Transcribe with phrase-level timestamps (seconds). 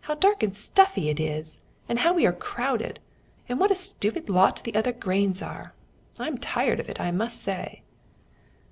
[0.00, 2.98] How dark and stuffy it is, and how we are crowded,
[3.48, 5.72] and what a stupid lot the other grains are!
[6.18, 7.82] I'm tired of it, I must say."